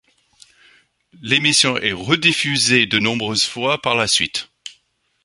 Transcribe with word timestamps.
L'émission 1.21 1.77
est 1.77 1.91
rediffusée 1.91 2.87
de 2.87 2.97
nombreuses 2.97 3.45
fois 3.45 3.79
par 3.83 3.93
la 3.93 4.07
suite. 4.07 4.49